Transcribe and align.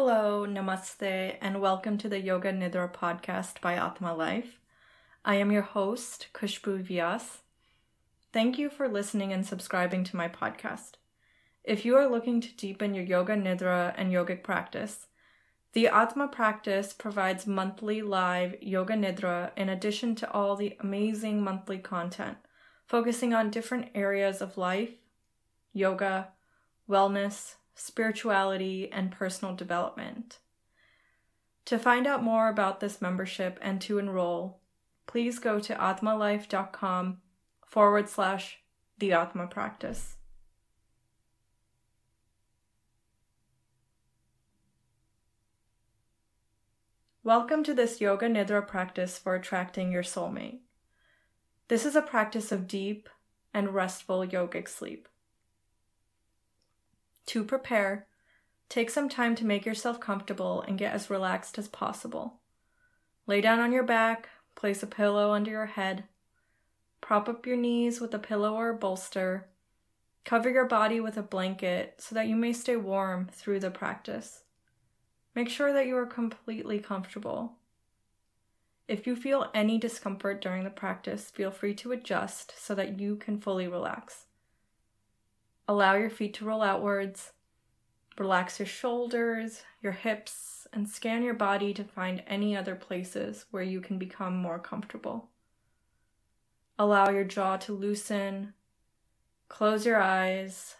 Hello, 0.00 0.46
namaste, 0.46 1.38
and 1.40 1.60
welcome 1.60 1.98
to 1.98 2.08
the 2.08 2.20
Yoga 2.20 2.52
Nidra 2.52 2.88
podcast 2.94 3.60
by 3.60 3.74
Aatma 3.74 4.16
Life. 4.16 4.60
I 5.24 5.34
am 5.34 5.50
your 5.50 5.62
host, 5.62 6.28
Kushbu 6.32 6.84
Vyas. 6.84 7.38
Thank 8.32 8.60
you 8.60 8.70
for 8.70 8.88
listening 8.88 9.32
and 9.32 9.44
subscribing 9.44 10.04
to 10.04 10.16
my 10.16 10.28
podcast. 10.28 10.92
If 11.64 11.84
you 11.84 11.96
are 11.96 12.08
looking 12.08 12.40
to 12.42 12.56
deepen 12.56 12.94
your 12.94 13.02
yoga 13.02 13.34
nidra 13.34 13.92
and 13.96 14.12
yogic 14.12 14.44
practice, 14.44 15.08
the 15.72 15.86
Aatma 15.86 16.30
practice 16.30 16.92
provides 16.92 17.48
monthly 17.48 18.00
live 18.00 18.54
yoga 18.62 18.94
nidra 18.94 19.50
in 19.56 19.68
addition 19.68 20.14
to 20.14 20.30
all 20.30 20.54
the 20.54 20.76
amazing 20.78 21.42
monthly 21.42 21.78
content, 21.78 22.38
focusing 22.86 23.34
on 23.34 23.50
different 23.50 23.88
areas 23.96 24.40
of 24.40 24.56
life, 24.56 24.92
yoga, 25.72 26.28
wellness, 26.88 27.56
spirituality, 27.78 28.90
and 28.92 29.12
personal 29.12 29.54
development. 29.54 30.38
To 31.66 31.78
find 31.78 32.06
out 32.06 32.24
more 32.24 32.48
about 32.48 32.80
this 32.80 33.00
membership 33.00 33.58
and 33.62 33.80
to 33.82 33.98
enroll, 33.98 34.60
please 35.06 35.38
go 35.38 35.60
to 35.60 35.74
aatmalife.com 35.74 37.18
forward 37.64 38.08
slash 38.08 38.58
the 38.98 39.10
Aatma 39.10 39.48
practice. 39.48 40.16
Welcome 47.22 47.62
to 47.62 47.74
this 47.74 48.00
Yoga 48.00 48.26
Nidra 48.26 48.66
practice 48.66 49.18
for 49.18 49.36
attracting 49.36 49.92
your 49.92 50.02
soulmate. 50.02 50.60
This 51.68 51.86
is 51.86 51.94
a 51.94 52.02
practice 52.02 52.50
of 52.50 52.66
deep 52.66 53.08
and 53.54 53.74
restful 53.74 54.26
yogic 54.26 54.66
sleep. 54.66 55.08
To 57.28 57.44
prepare, 57.44 58.06
take 58.70 58.88
some 58.88 59.10
time 59.10 59.34
to 59.34 59.44
make 59.44 59.66
yourself 59.66 60.00
comfortable 60.00 60.62
and 60.62 60.78
get 60.78 60.94
as 60.94 61.10
relaxed 61.10 61.58
as 61.58 61.68
possible. 61.68 62.40
Lay 63.26 63.42
down 63.42 63.60
on 63.60 63.70
your 63.70 63.82
back, 63.82 64.30
place 64.54 64.82
a 64.82 64.86
pillow 64.86 65.32
under 65.32 65.50
your 65.50 65.66
head, 65.66 66.04
prop 67.02 67.28
up 67.28 67.46
your 67.46 67.58
knees 67.58 68.00
with 68.00 68.14
a 68.14 68.18
pillow 68.18 68.54
or 68.54 68.70
a 68.70 68.74
bolster, 68.74 69.46
cover 70.24 70.48
your 70.48 70.64
body 70.64 71.00
with 71.00 71.18
a 71.18 71.22
blanket 71.22 71.96
so 71.98 72.14
that 72.14 72.28
you 72.28 72.34
may 72.34 72.54
stay 72.54 72.76
warm 72.76 73.28
through 73.30 73.60
the 73.60 73.70
practice. 73.70 74.44
Make 75.34 75.50
sure 75.50 75.74
that 75.74 75.86
you 75.86 75.98
are 75.98 76.06
completely 76.06 76.78
comfortable. 76.78 77.56
If 78.88 79.06
you 79.06 79.14
feel 79.14 79.50
any 79.52 79.76
discomfort 79.76 80.40
during 80.40 80.64
the 80.64 80.70
practice, 80.70 81.30
feel 81.30 81.50
free 81.50 81.74
to 81.74 81.92
adjust 81.92 82.54
so 82.56 82.74
that 82.74 82.98
you 82.98 83.16
can 83.16 83.38
fully 83.38 83.68
relax. 83.68 84.27
Allow 85.68 85.96
your 85.96 86.10
feet 86.10 86.32
to 86.34 86.46
roll 86.46 86.62
outwards. 86.62 87.32
Relax 88.18 88.58
your 88.58 88.66
shoulders, 88.66 89.62
your 89.82 89.92
hips, 89.92 90.66
and 90.72 90.88
scan 90.88 91.22
your 91.22 91.34
body 91.34 91.74
to 91.74 91.84
find 91.84 92.22
any 92.26 92.56
other 92.56 92.74
places 92.74 93.44
where 93.50 93.62
you 93.62 93.80
can 93.80 93.98
become 93.98 94.36
more 94.36 94.58
comfortable. 94.58 95.28
Allow 96.78 97.10
your 97.10 97.24
jaw 97.24 97.58
to 97.58 97.72
loosen. 97.72 98.54
Close 99.48 99.86
your 99.86 100.00
eyes, 100.00 100.76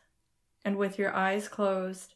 and 0.64 0.76
with 0.76 0.98
your 0.98 1.14
eyes 1.14 1.48
closed, 1.48 2.14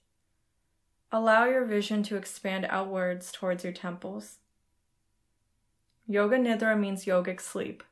allow 1.10 1.44
your 1.44 1.64
vision 1.64 2.02
to 2.04 2.16
expand 2.16 2.66
outwards 2.68 3.32
towards 3.32 3.64
your 3.64 3.72
temples. 3.72 4.38
Yoga 6.06 6.36
Nidra 6.36 6.78
means 6.78 7.04
yogic 7.04 7.40
sleep. 7.40 7.82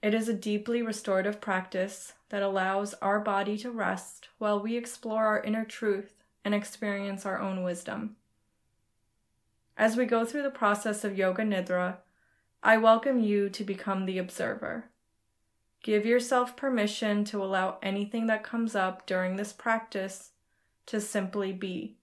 It 0.00 0.14
is 0.14 0.28
a 0.28 0.34
deeply 0.34 0.80
restorative 0.80 1.40
practice 1.40 2.12
that 2.28 2.42
allows 2.42 2.94
our 2.94 3.18
body 3.18 3.58
to 3.58 3.70
rest 3.70 4.28
while 4.38 4.60
we 4.60 4.76
explore 4.76 5.26
our 5.26 5.42
inner 5.42 5.64
truth 5.64 6.14
and 6.44 6.54
experience 6.54 7.26
our 7.26 7.40
own 7.40 7.64
wisdom. 7.64 8.16
As 9.76 9.96
we 9.96 10.06
go 10.06 10.24
through 10.24 10.42
the 10.42 10.50
process 10.50 11.04
of 11.04 11.18
Yoga 11.18 11.42
Nidra, 11.42 11.96
I 12.62 12.76
welcome 12.76 13.20
you 13.20 13.48
to 13.50 13.64
become 13.64 14.06
the 14.06 14.18
observer. 14.18 14.86
Give 15.82 16.06
yourself 16.06 16.56
permission 16.56 17.24
to 17.26 17.42
allow 17.42 17.78
anything 17.82 18.26
that 18.26 18.42
comes 18.42 18.74
up 18.74 19.06
during 19.06 19.36
this 19.36 19.52
practice 19.52 20.30
to 20.86 21.00
simply 21.00 21.52
be. 21.52 21.96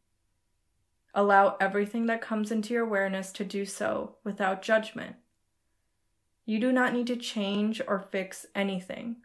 Allow 1.14 1.58
everything 1.60 2.08
that 2.08 2.22
comes 2.22 2.52
into 2.52 2.74
your 2.74 2.84
awareness 2.84 3.32
to 3.34 3.46
do 3.46 3.66
so 3.66 4.16
without 4.24 4.62
judgment. 4.62 5.16
You 6.46 6.60
do 6.60 6.72
not 6.72 6.94
need 6.94 7.08
to 7.08 7.16
change 7.16 7.82
or 7.88 8.00
fix 8.00 8.46
anything, 8.54 9.18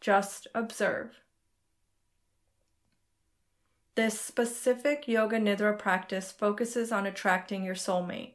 just 0.00 0.46
observe. 0.54 1.20
This 3.96 4.20
specific 4.20 5.08
Yoga 5.08 5.38
Nidra 5.38 5.76
practice 5.76 6.30
focuses 6.30 6.92
on 6.92 7.06
attracting 7.06 7.64
your 7.64 7.74
soulmate. 7.74 8.34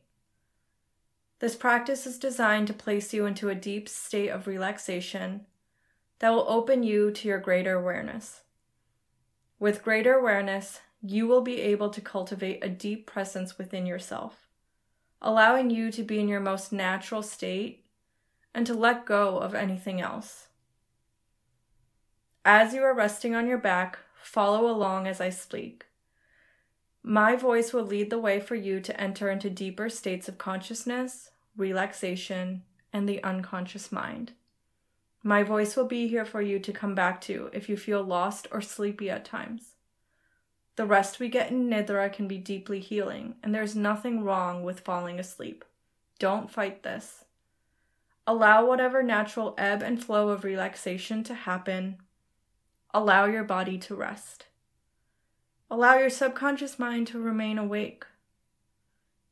This 1.39 1.55
practice 1.55 2.05
is 2.05 2.19
designed 2.19 2.67
to 2.67 2.73
place 2.73 3.13
you 3.13 3.25
into 3.25 3.49
a 3.49 3.55
deep 3.55 3.87
state 3.87 4.29
of 4.29 4.47
relaxation 4.47 5.45
that 6.19 6.31
will 6.31 6.45
open 6.49 6.83
you 6.83 7.11
to 7.11 7.27
your 7.27 7.39
greater 7.39 7.73
awareness. 7.73 8.41
With 9.59 9.83
greater 9.83 10.13
awareness, 10.13 10.81
you 11.01 11.25
will 11.25 11.41
be 11.41 11.61
able 11.61 11.89
to 11.89 12.01
cultivate 12.01 12.63
a 12.63 12.69
deep 12.69 13.07
presence 13.07 13.57
within 13.57 13.85
yourself, 13.85 14.47
allowing 15.21 15.69
you 15.69 15.89
to 15.91 16.03
be 16.03 16.19
in 16.19 16.27
your 16.27 16.41
most 16.41 16.73
natural 16.73 17.23
state 17.23 17.84
and 18.55 18.65
to 18.65 18.73
let 18.73 19.05
go 19.05 19.37
of 19.37 19.53
anything 19.53 19.99
else. 19.99 20.47
As 22.45 22.73
you 22.73 22.81
are 22.83 22.95
resting 22.95 23.35
on 23.35 23.47
your 23.47 23.57
back, 23.57 23.99
follow 24.23 24.71
along 24.71 25.07
as 25.07 25.19
I 25.19 25.29
speak. 25.29 25.85
My 27.03 27.35
voice 27.35 27.73
will 27.73 27.83
lead 27.83 28.09
the 28.09 28.17
way 28.17 28.39
for 28.39 28.55
you 28.55 28.79
to 28.79 28.99
enter 28.99 29.29
into 29.29 29.49
deeper 29.49 29.89
states 29.89 30.29
of 30.29 30.37
consciousness, 30.37 31.31
relaxation, 31.57 32.63
and 32.93 33.09
the 33.09 33.21
unconscious 33.23 33.91
mind. 33.91 34.31
My 35.21 35.43
voice 35.43 35.75
will 35.75 35.87
be 35.87 36.07
here 36.07 36.25
for 36.25 36.41
you 36.41 36.57
to 36.59 36.71
come 36.71 36.95
back 36.95 37.19
to 37.21 37.49
if 37.51 37.67
you 37.67 37.75
feel 37.75 38.03
lost 38.03 38.47
or 38.51 38.61
sleepy 38.61 39.09
at 39.09 39.25
times. 39.25 39.73
The 40.77 40.85
rest 40.85 41.19
we 41.19 41.27
get 41.27 41.51
in 41.51 41.69
Nidra 41.69 42.11
can 42.11 42.27
be 42.27 42.37
deeply 42.37 42.79
healing, 42.79 43.35
and 43.43 43.53
there's 43.53 43.75
nothing 43.75 44.23
wrong 44.23 44.63
with 44.63 44.79
falling 44.79 45.19
asleep. 45.19 45.65
Don't 46.19 46.49
fight 46.49 46.83
this. 46.83 47.24
Allow 48.27 48.65
whatever 48.65 49.03
natural 49.03 49.53
ebb 49.57 49.81
and 49.81 50.03
flow 50.03 50.29
of 50.29 50.43
relaxation 50.43 51.23
to 51.25 51.33
happen. 51.33 51.97
Allow 52.93 53.25
your 53.25 53.43
body 53.43 53.77
to 53.79 53.95
rest. 53.95 54.45
Allow 55.69 55.97
your 55.97 56.09
subconscious 56.09 56.79
mind 56.79 57.07
to 57.07 57.19
remain 57.19 57.57
awake. 57.57 58.05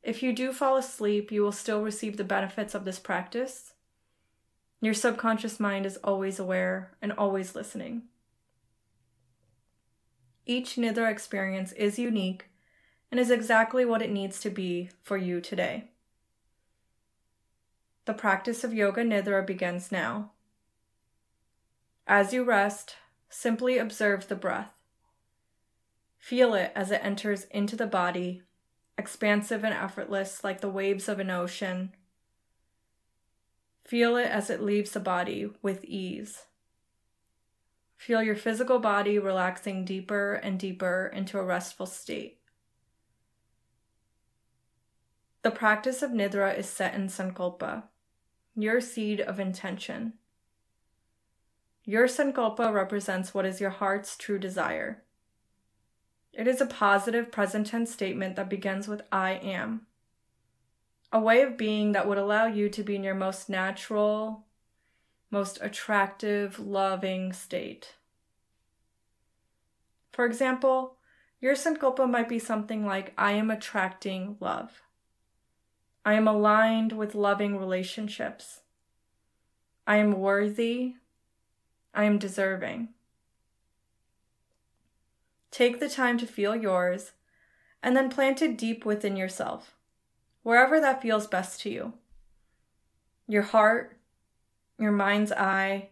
If 0.02 0.22
you 0.22 0.32
do 0.32 0.52
fall 0.52 0.76
asleep, 0.76 1.32
you 1.32 1.42
will 1.42 1.52
still 1.52 1.82
receive 1.82 2.16
the 2.16 2.24
benefits 2.24 2.74
of 2.74 2.84
this 2.84 2.98
practice 2.98 3.74
your 4.84 4.92
subconscious 4.92 5.58
mind 5.58 5.86
is 5.86 5.96
always 6.04 6.38
aware 6.38 6.90
and 7.00 7.10
always 7.12 7.54
listening. 7.54 8.02
Each 10.44 10.76
Nidra 10.76 11.10
experience 11.10 11.72
is 11.72 11.98
unique 11.98 12.50
and 13.10 13.18
is 13.18 13.30
exactly 13.30 13.86
what 13.86 14.02
it 14.02 14.10
needs 14.10 14.40
to 14.40 14.50
be 14.50 14.90
for 15.02 15.16
you 15.16 15.40
today. 15.40 15.84
The 18.04 18.14
practice 18.14 18.64
of 18.64 18.74
Yoga 18.74 19.02
Nidra 19.02 19.46
begins 19.46 19.90
now. 19.90 20.32
As 22.06 22.32
you 22.32 22.44
rest, 22.44 22.96
simply 23.28 23.78
observe 23.78 24.28
the 24.28 24.36
breath. 24.36 24.72
Feel 26.18 26.54
it 26.54 26.72
as 26.74 26.90
it 26.90 27.00
enters 27.02 27.44
into 27.44 27.76
the 27.76 27.86
body, 27.86 28.42
expansive 28.98 29.64
and 29.64 29.74
effortless 29.74 30.44
like 30.44 30.60
the 30.60 30.68
waves 30.68 31.08
of 31.08 31.18
an 31.18 31.30
ocean 31.30 31.92
Feel 33.86 34.16
it 34.16 34.28
as 34.28 34.48
it 34.48 34.62
leaves 34.62 34.92
the 34.92 35.00
body 35.00 35.50
with 35.60 35.84
ease. 35.84 36.46
Feel 37.96 38.22
your 38.22 38.36
physical 38.36 38.78
body 38.78 39.18
relaxing 39.18 39.84
deeper 39.84 40.34
and 40.34 40.58
deeper 40.58 41.10
into 41.12 41.38
a 41.38 41.44
restful 41.44 41.86
state. 41.86 42.38
The 45.42 45.50
practice 45.50 46.02
of 46.02 46.12
Nidra 46.12 46.56
is 46.56 46.66
set 46.66 46.94
in 46.94 47.08
Sankalpa, 47.08 47.84
your 48.54 48.80
seed 48.80 49.20
of 49.20 49.40
intention. 49.40 50.14
Your 51.84 52.06
Sankalpa 52.06 52.72
represents 52.72 53.34
what 53.34 53.44
is 53.44 53.60
your 53.60 53.70
heart's 53.70 54.16
true 54.16 54.38
desire. 54.38 55.02
It 56.32 56.48
is 56.48 56.60
a 56.60 56.66
positive 56.66 57.30
present 57.30 57.66
tense 57.66 57.92
statement 57.92 58.36
that 58.36 58.48
begins 58.48 58.88
with 58.88 59.02
I 59.12 59.32
am 59.32 59.86
a 61.14 61.20
way 61.20 61.42
of 61.42 61.56
being 61.56 61.92
that 61.92 62.08
would 62.08 62.18
allow 62.18 62.46
you 62.46 62.68
to 62.68 62.82
be 62.82 62.96
in 62.96 63.04
your 63.04 63.14
most 63.14 63.48
natural, 63.48 64.46
most 65.30 65.60
attractive, 65.62 66.58
loving 66.58 67.32
state. 67.32 67.94
For 70.12 70.26
example, 70.26 70.96
your 71.40 71.54
sankalpa 71.54 72.10
might 72.10 72.28
be 72.28 72.40
something 72.40 72.84
like 72.84 73.14
I 73.16 73.32
am 73.32 73.48
attracting 73.48 74.36
love. 74.40 74.82
I 76.06 76.14
am 76.14 76.28
aligned 76.28 76.92
with 76.92 77.14
loving 77.14 77.56
relationships. 77.56 78.60
I 79.86 79.96
am 79.96 80.12
worthy. 80.12 80.96
I 81.94 82.04
am 82.04 82.18
deserving. 82.18 82.90
Take 85.50 85.80
the 85.80 85.88
time 85.88 86.18
to 86.18 86.26
feel 86.26 86.54
yours 86.54 87.12
and 87.82 87.96
then 87.96 88.10
plant 88.10 88.42
it 88.42 88.58
deep 88.58 88.84
within 88.84 89.16
yourself, 89.16 89.74
wherever 90.42 90.78
that 90.78 91.00
feels 91.00 91.26
best 91.26 91.60
to 91.62 91.70
you. 91.70 91.94
Your 93.26 93.42
heart, 93.42 93.96
your 94.78 94.92
mind's 94.92 95.32
eye, 95.32 95.90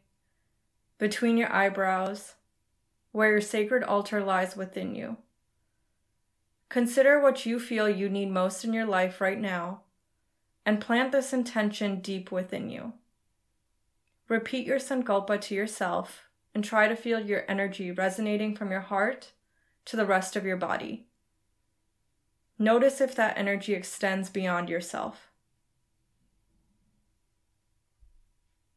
between 0.99 1.39
your 1.39 1.51
eyebrows, 1.51 2.35
where 3.13 3.31
your 3.31 3.41
sacred 3.41 3.83
altar 3.83 4.23
lies 4.23 4.57
within 4.57 4.95
you. 4.95 5.17
Consider 6.69 7.21
what 7.21 7.47
you 7.47 7.59
feel 7.59 7.89
you 7.89 8.11
need 8.11 8.31
most 8.31 8.65
in 8.65 8.75
your 8.75 8.87
life 8.87 9.21
right 9.21 9.41
now 9.41 9.83
and 10.65 10.81
plant 10.81 11.13
this 11.13 11.33
intention 11.33 12.01
deep 12.01 12.31
within 12.31 12.71
you. 12.71 12.93
Repeat 14.29 14.67
your 14.67 14.79
sankalpa 14.79 15.41
to 15.41 15.55
yourself 15.55 16.23
and 16.55 16.65
try 16.65 16.89
to 16.89 16.97
feel 16.97 17.21
your 17.21 17.45
energy 17.49 17.91
resonating 17.91 18.55
from 18.55 18.71
your 18.71 18.81
heart 18.81 19.33
to 19.85 19.97
the 19.97 20.07
rest 20.07 20.37
of 20.37 20.45
your 20.45 20.57
body. 20.57 21.07
Notice 22.59 23.01
if 23.01 23.15
that 23.17 23.37
energy 23.37 23.75
extends 23.75 24.31
beyond 24.31 24.69
yourself. 24.69 25.31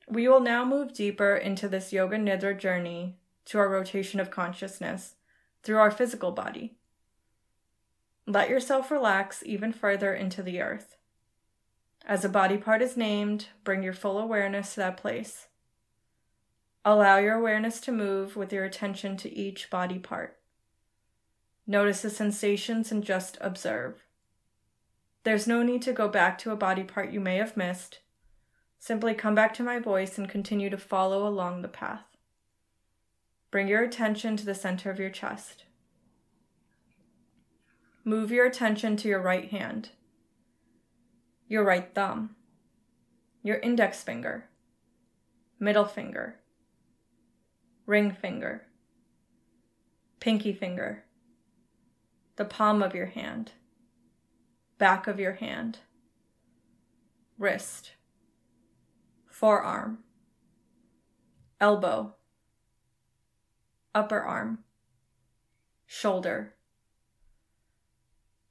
We 0.07 0.27
will 0.27 0.39
now 0.39 0.63
move 0.65 0.93
deeper 0.93 1.35
into 1.35 1.67
this 1.67 1.91
Yoga 1.91 2.17
Nidra 2.17 2.57
journey 2.57 3.17
to 3.45 3.59
our 3.59 3.69
rotation 3.69 4.19
of 4.19 4.31
consciousness 4.31 5.15
through 5.63 5.77
our 5.77 5.91
physical 5.91 6.31
body. 6.31 6.77
Let 8.27 8.49
yourself 8.49 8.89
relax 8.89 9.43
even 9.45 9.71
further 9.71 10.13
into 10.13 10.41
the 10.41 10.61
earth. 10.61 10.97
As 12.07 12.24
a 12.24 12.30
body 12.30 12.57
part 12.57 12.84
is 12.84 12.96
named, 12.96 13.48
bring 13.63 13.81
your 13.81 13.94
full 13.94 14.19
awareness 14.19 14.75
to 14.75 14.81
that 14.81 14.98
place. 14.98 15.48
Allow 16.84 17.18
your 17.18 17.34
awareness 17.34 17.81
to 17.81 17.92
move 17.92 18.36
with 18.36 18.54
your 18.54 18.63
attention 18.63 19.18
to 19.18 19.34
each 19.36 19.72
body 19.72 19.98
part. 19.98 20.38
Notice 21.66 22.04
the 22.04 22.12
sensations 22.12 22.92
and 22.92 23.04
just 23.04 23.40
observe. 23.42 24.04
There's 25.24 25.48
no 25.48 25.63
need 25.63 25.81
to 25.81 25.94
go 25.94 26.07
back 26.07 26.38
to 26.40 26.52
a 26.52 26.56
body 26.56 26.84
part 26.84 27.12
you 27.12 27.19
may 27.19 27.38
have 27.38 27.57
missed. 27.57 28.02
Simply 28.78 29.16
come 29.16 29.34
back 29.34 29.56
to 29.56 29.63
my 29.63 29.80
voice 29.80 30.19
and 30.19 30.30
continue 30.30 30.69
to 30.69 30.78
follow 30.78 31.28
along 31.28 31.63
the 31.63 31.68
path. 31.68 32.06
Bring 33.50 33.68
your 33.68 33.81
attention 33.81 34.38
to 34.38 34.46
the 34.46 34.54
center 34.54 34.92
of 34.92 35.00
your 35.00 35.10
chest. 35.10 35.63
Move 38.04 38.30
your 38.30 38.46
attention 38.46 38.96
to 38.98 39.07
your 39.07 39.22
right 39.22 39.50
hand, 39.50 39.90
your 41.47 41.63
right 41.63 41.94
thumb, 41.94 42.36
your 43.44 43.57
index 43.57 44.01
finger, 44.01 44.45
middle 45.59 45.86
finger, 45.86 46.39
ring 47.86 48.12
finger, 48.12 48.63
pinky 50.19 50.53
finger, 50.53 51.03
the 52.36 52.45
palm 52.45 52.81
of 52.81 52.95
your 52.95 53.06
hand, 53.06 53.51
back 54.77 55.07
of 55.07 55.19
your 55.19 55.33
hand, 55.33 55.80
wrist, 57.38 57.92
forearm, 59.30 60.00
elbow, 61.62 62.15
upper 63.94 64.19
arm, 64.19 64.59
shoulder. 65.86 66.56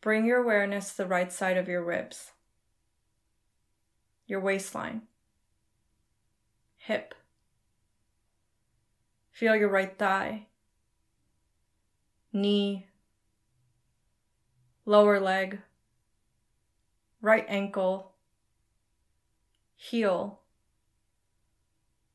Bring 0.00 0.26
your 0.26 0.42
awareness 0.42 0.90
to 0.90 0.98
the 0.98 1.06
right 1.06 1.32
side 1.32 1.56
of 1.56 1.66
your 1.68 1.82
ribs, 1.82 2.32
your 4.26 4.40
waistline, 4.40 5.02
hip. 6.76 7.14
Feel 9.30 9.56
your 9.56 9.68
right 9.68 9.98
thigh, 9.98 10.46
knee, 12.32 12.86
lower 14.86 15.18
leg, 15.18 15.60
right 17.20 17.44
ankle, 17.48 18.12
heel, 19.76 20.40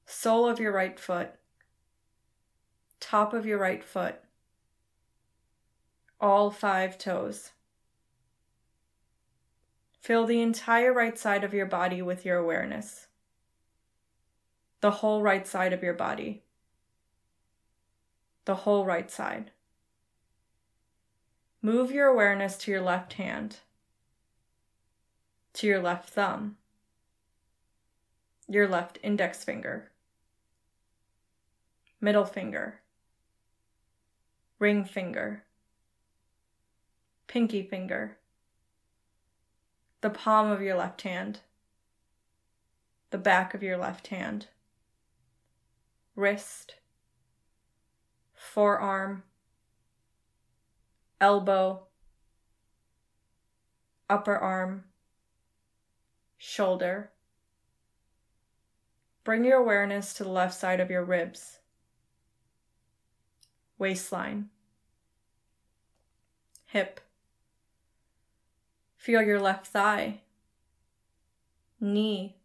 sole 0.06 0.48
of 0.48 0.60
your 0.60 0.72
right 0.72 1.00
foot, 1.00 1.32
top 3.00 3.34
of 3.34 3.46
your 3.46 3.58
right 3.58 3.84
foot, 3.84 4.16
all 6.22 6.52
five 6.52 6.98
toes. 6.98 7.52
Fill 10.10 10.26
the 10.26 10.42
entire 10.42 10.92
right 10.92 11.20
side 11.20 11.44
of 11.44 11.54
your 11.54 11.68
body 11.68 12.02
with 12.02 12.26
your 12.26 12.38
awareness. 12.38 13.06
The 14.82 14.90
whole 14.90 15.22
right 15.22 15.46
side 15.46 15.72
of 15.72 15.84
your 15.84 15.94
body. 15.94 16.42
The 18.46 18.56
whole 18.56 18.86
right 18.86 19.12
side. 19.12 19.52
Move 21.62 21.92
your 21.92 22.08
awareness 22.08 22.58
to 22.58 22.72
your 22.72 22.82
left 22.82 23.14
hand, 23.14 23.58
to 25.54 25.68
your 25.68 25.80
left 25.80 26.10
thumb, 26.10 26.58
your 28.48 28.68
left 28.68 28.98
index 29.04 29.44
finger, 29.44 29.92
middle 32.02 32.26
finger, 32.26 32.80
ring 34.58 34.84
finger, 34.86 35.44
pinky 37.28 37.62
finger, 37.62 38.18
the 40.02 40.10
palm 40.10 40.52
of 40.52 40.62
your 40.62 40.76
left 40.76 41.02
hand, 41.02 41.40
the 43.12 43.18
back 43.18 43.54
of 43.54 43.64
your 43.64 43.78
left 43.78 44.08
hand, 44.08 44.48
wrist, 46.16 46.76
forearm, 48.34 49.24
elbow, 51.20 51.84
upper 54.10 54.38
arm, 54.38 54.86
shoulder. 56.38 57.12
Bring 59.24 59.44
your 59.44 59.58
awareness 59.58 60.14
to 60.16 60.24
the 60.24 60.30
left 60.30 60.54
side 60.54 60.80
of 60.80 60.90
your 60.90 61.04
ribs, 61.04 61.60
waistline, 63.78 64.50
hip. 66.66 67.02
Feel 69.10 69.24
your 69.24 69.42
left 69.42 69.66
thigh, 69.66 70.20
knee, 71.82 72.36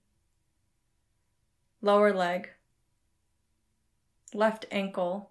lower 1.83 2.11
leg, 2.11 2.49
left 4.33 4.65
ankle, 4.71 5.29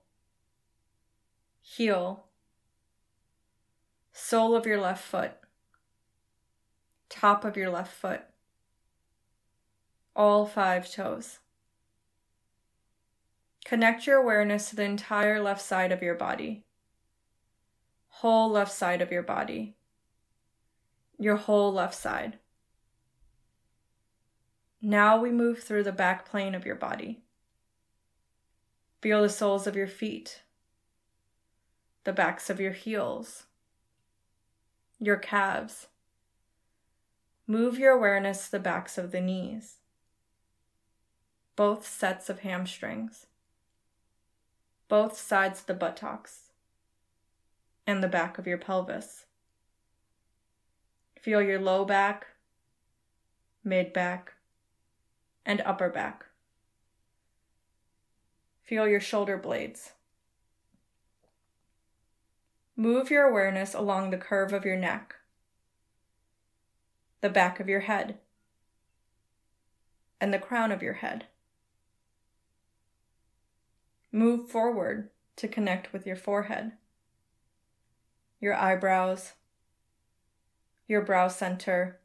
heel, 1.59 2.25
sole 4.11 4.55
of 4.55 4.67
your 4.67 4.79
left 4.79 5.03
foot, 5.03 5.31
top 7.09 7.43
of 7.43 7.57
your 7.57 7.71
left 7.71 7.95
foot, 7.95 8.21
all 10.15 10.45
five 10.45 10.87
toes. 10.87 11.39
Connect 13.65 14.05
your 14.05 14.17
awareness 14.17 14.69
to 14.69 14.75
the 14.75 14.83
entire 14.83 15.41
left 15.41 15.63
side 15.63 15.91
of 15.91 16.03
your 16.03 16.13
body, 16.13 16.63
whole 18.09 18.51
left 18.51 18.71
side 18.71 19.01
of 19.01 19.11
your 19.11 19.23
body, 19.23 19.75
your 21.23 21.37
whole 21.37 21.71
left 21.71 21.95
side. 21.95 22.37
Now 24.81 25.17
we 25.19 25.31
move 25.31 25.63
through 25.63 25.83
the 25.83 25.93
back 25.93 26.29
plane 26.29 26.53
of 26.53 26.65
your 26.65 26.75
body. 26.75 27.21
Feel 29.01 29.21
the 29.21 29.29
soles 29.29 29.65
of 29.65 29.75
your 29.75 29.87
feet, 29.87 30.41
the 32.03 32.11
backs 32.11 32.49
of 32.49 32.59
your 32.59 32.73
heels, 32.73 33.43
your 34.99 35.15
calves. 35.15 35.87
Move 37.47 37.79
your 37.79 37.93
awareness 37.93 38.45
to 38.45 38.51
the 38.51 38.59
backs 38.59 38.97
of 38.97 39.11
the 39.11 39.21
knees, 39.21 39.77
both 41.55 41.87
sets 41.87 42.29
of 42.29 42.39
hamstrings, 42.39 43.27
both 44.89 45.17
sides 45.17 45.61
of 45.61 45.65
the 45.67 45.73
buttocks, 45.73 46.51
and 47.87 48.03
the 48.03 48.07
back 48.09 48.37
of 48.37 48.47
your 48.47 48.57
pelvis. 48.57 49.22
Feel 51.23 51.41
your 51.41 51.57
low 51.57 51.85
back, 51.85 52.27
mid 53.63 53.93
back, 53.93 54.33
and 55.45 55.61
upper 55.61 55.87
back. 55.87 56.25
Feel 58.61 58.89
your 58.89 58.99
shoulder 58.99 59.37
blades. 59.37 59.93
Move 62.75 63.09
your 63.09 63.23
awareness 63.23 63.73
along 63.73 64.09
the 64.09 64.17
curve 64.17 64.51
of 64.51 64.65
your 64.65 64.75
neck, 64.75 65.15
the 67.21 67.29
back 67.29 67.61
of 67.61 67.69
your 67.69 67.79
head, 67.79 68.17
and 70.19 70.33
the 70.33 70.39
crown 70.39 70.73
of 70.73 70.83
your 70.83 70.95
head. 70.95 71.27
Move 74.11 74.49
forward 74.49 75.09
to 75.37 75.47
connect 75.47 75.93
with 75.93 76.05
your 76.05 76.17
forehead, 76.17 76.73
your 78.41 78.55
eyebrows, 78.55 79.31
your 80.87 81.01
brow 81.01 81.27
center, 81.27 81.99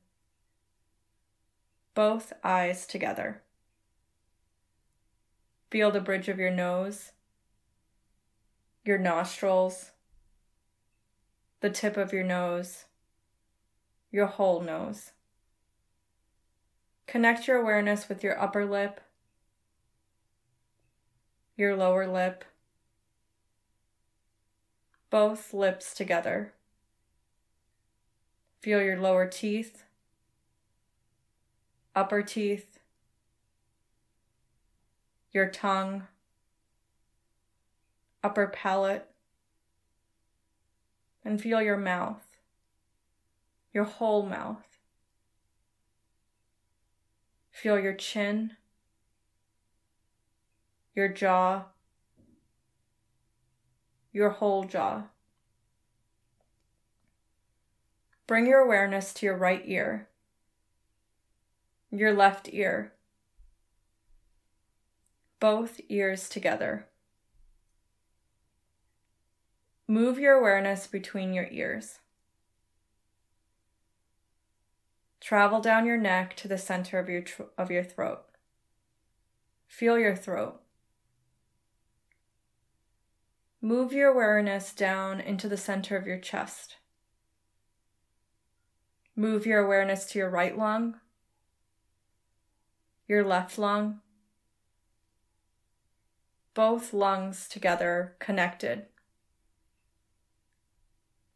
both 1.94 2.32
eyes 2.44 2.86
together. 2.86 3.42
Feel 5.70 5.90
the 5.90 6.00
bridge 6.00 6.28
of 6.28 6.38
your 6.38 6.50
nose, 6.50 7.12
your 8.84 8.98
nostrils, 8.98 9.90
the 11.60 11.70
tip 11.70 11.96
of 11.96 12.12
your 12.12 12.24
nose, 12.24 12.84
your 14.10 14.26
whole 14.26 14.60
nose. 14.60 15.12
Connect 17.06 17.48
your 17.48 17.56
awareness 17.56 18.08
with 18.08 18.22
your 18.22 18.40
upper 18.40 18.64
lip, 18.64 19.00
your 21.56 21.74
lower 21.74 22.06
lip, 22.06 22.44
both 25.10 25.52
lips 25.52 25.94
together. 25.94 26.52
Feel 28.60 28.82
your 28.82 29.00
lower 29.00 29.26
teeth, 29.26 29.84
upper 31.94 32.22
teeth, 32.22 32.80
your 35.32 35.48
tongue, 35.48 36.08
upper 38.24 38.48
palate, 38.48 39.08
and 41.24 41.40
feel 41.40 41.62
your 41.62 41.76
mouth, 41.76 42.26
your 43.72 43.84
whole 43.84 44.26
mouth. 44.26 44.64
Feel 47.52 47.78
your 47.78 47.94
chin, 47.94 48.56
your 50.94 51.08
jaw, 51.08 51.64
your 54.12 54.30
whole 54.30 54.64
jaw. 54.64 55.02
Bring 58.28 58.46
your 58.46 58.60
awareness 58.60 59.14
to 59.14 59.26
your 59.26 59.38
right 59.38 59.62
ear, 59.64 60.06
your 61.90 62.12
left 62.12 62.52
ear, 62.52 62.92
both 65.40 65.80
ears 65.88 66.28
together. 66.28 66.86
Move 69.88 70.18
your 70.18 70.34
awareness 70.34 70.86
between 70.86 71.32
your 71.32 71.48
ears. 71.50 72.00
Travel 75.22 75.62
down 75.62 75.86
your 75.86 75.96
neck 75.96 76.36
to 76.36 76.48
the 76.48 76.58
center 76.58 76.98
of 76.98 77.08
your, 77.08 77.22
tr- 77.22 77.44
of 77.56 77.70
your 77.70 77.82
throat. 77.82 78.24
Feel 79.66 79.98
your 79.98 80.14
throat. 80.14 80.60
Move 83.62 83.94
your 83.94 84.10
awareness 84.10 84.74
down 84.74 85.18
into 85.18 85.48
the 85.48 85.56
center 85.56 85.96
of 85.96 86.06
your 86.06 86.18
chest. 86.18 86.76
Move 89.18 89.46
your 89.46 89.58
awareness 89.58 90.04
to 90.04 90.16
your 90.16 90.30
right 90.30 90.56
lung, 90.56 90.94
your 93.08 93.24
left 93.24 93.58
lung, 93.58 93.98
both 96.54 96.92
lungs 96.92 97.48
together 97.48 98.14
connected. 98.20 98.86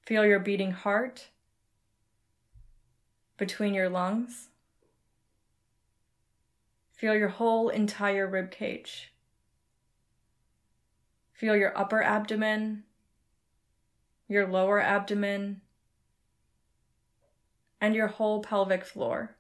Feel 0.07 0.25
your 0.25 0.39
beating 0.39 0.71
heart 0.71 1.31
between 3.37 3.75
your 3.75 3.89
lungs. 3.89 4.51
Feel 6.93 7.17
your 7.17 7.31
whole 7.31 7.69
entire 7.69 8.29
rib 8.29 8.53
cage. 8.53 9.13
Feel 11.33 11.57
your 11.57 11.77
upper 11.77 12.01
abdomen, 12.01 12.85
your 14.29 14.47
lower 14.47 14.81
abdomen, 14.81 15.63
and 17.83 17.97
your 17.97 18.07
whole 18.07 18.41
pelvic 18.41 18.85
floor. 18.85 19.35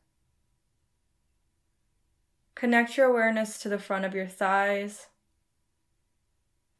Connect 2.57 2.97
your 2.97 3.07
awareness 3.07 3.57
to 3.59 3.69
the 3.69 3.79
front 3.79 4.05
of 4.05 4.17
your 4.17 4.27
thighs. 4.27 5.07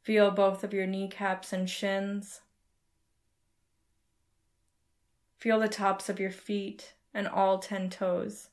Feel 0.01 0.29
both 0.29 0.65
of 0.65 0.73
your 0.73 0.85
kneecaps 0.85 1.53
and 1.53 1.69
shins. 1.69 2.41
Feel 5.37 5.57
the 5.57 5.69
tops 5.69 6.09
of 6.09 6.19
your 6.19 6.31
feet 6.31 6.95
and 7.13 7.29
all 7.29 7.59
10 7.59 7.89
toes. 7.89 8.49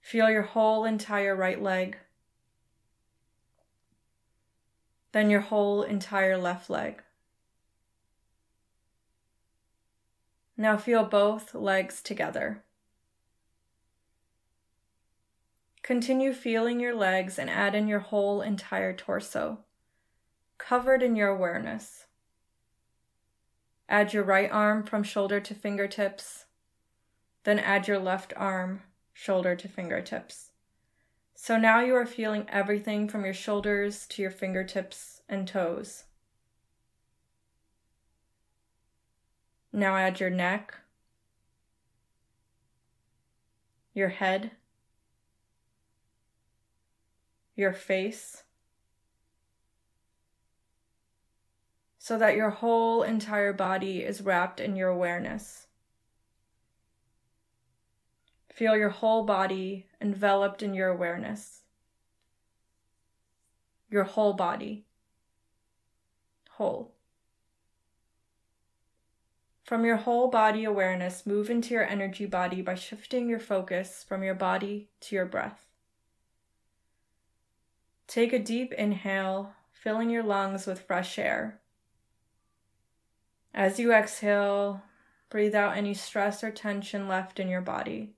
Feel 0.00 0.28
your 0.28 0.42
whole 0.42 0.84
entire 0.84 1.36
right 1.36 1.62
leg. 1.62 1.98
Then 5.12 5.30
your 5.30 5.40
whole 5.40 5.84
entire 5.84 6.36
left 6.36 6.68
leg. 6.68 7.03
Now 10.56 10.76
feel 10.76 11.04
both 11.04 11.54
legs 11.54 12.00
together. 12.00 12.62
Continue 15.82 16.32
feeling 16.32 16.80
your 16.80 16.94
legs 16.94 17.38
and 17.38 17.50
add 17.50 17.74
in 17.74 17.88
your 17.88 17.98
whole 17.98 18.40
entire 18.40 18.94
torso, 18.94 19.58
covered 20.56 21.02
in 21.02 21.16
your 21.16 21.28
awareness. 21.28 22.06
Add 23.88 24.14
your 24.14 24.22
right 24.22 24.50
arm 24.50 24.84
from 24.84 25.02
shoulder 25.02 25.40
to 25.40 25.54
fingertips, 25.54 26.46
then 27.42 27.58
add 27.58 27.86
your 27.86 27.98
left 27.98 28.32
arm, 28.36 28.82
shoulder 29.12 29.54
to 29.56 29.68
fingertips. 29.68 30.52
So 31.34 31.58
now 31.58 31.80
you 31.80 31.94
are 31.96 32.06
feeling 32.06 32.46
everything 32.48 33.08
from 33.08 33.24
your 33.24 33.34
shoulders 33.34 34.06
to 34.06 34.22
your 34.22 34.30
fingertips 34.30 35.20
and 35.28 35.46
toes. 35.46 36.04
Now 39.76 39.96
add 39.96 40.20
your 40.20 40.30
neck, 40.30 40.72
your 43.92 44.08
head, 44.08 44.52
your 47.56 47.72
face, 47.72 48.44
so 51.98 52.16
that 52.16 52.36
your 52.36 52.50
whole 52.50 53.02
entire 53.02 53.52
body 53.52 54.04
is 54.04 54.22
wrapped 54.22 54.60
in 54.60 54.76
your 54.76 54.90
awareness. 54.90 55.66
Feel 58.48 58.76
your 58.76 58.90
whole 58.90 59.24
body 59.24 59.86
enveloped 60.00 60.62
in 60.62 60.74
your 60.74 60.90
awareness. 60.90 61.62
Your 63.90 64.04
whole 64.04 64.34
body. 64.34 64.84
Whole. 66.50 66.93
From 69.64 69.86
your 69.86 69.96
whole 69.96 70.28
body 70.28 70.64
awareness, 70.64 71.24
move 71.24 71.48
into 71.48 71.72
your 71.72 71.86
energy 71.86 72.26
body 72.26 72.60
by 72.60 72.74
shifting 72.74 73.30
your 73.30 73.40
focus 73.40 74.04
from 74.06 74.22
your 74.22 74.34
body 74.34 74.90
to 75.00 75.16
your 75.16 75.24
breath. 75.24 75.64
Take 78.06 78.34
a 78.34 78.38
deep 78.38 78.74
inhale, 78.74 79.54
filling 79.72 80.10
your 80.10 80.22
lungs 80.22 80.66
with 80.66 80.82
fresh 80.82 81.18
air. 81.18 81.60
As 83.54 83.78
you 83.78 83.90
exhale, 83.94 84.82
breathe 85.30 85.54
out 85.54 85.78
any 85.78 85.94
stress 85.94 86.44
or 86.44 86.50
tension 86.50 87.08
left 87.08 87.40
in 87.40 87.48
your 87.48 87.62
body. 87.62 88.12